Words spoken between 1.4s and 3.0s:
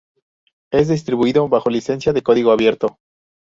bajo licencia de código abierto.